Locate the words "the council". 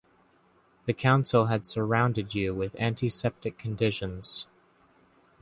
0.87-1.45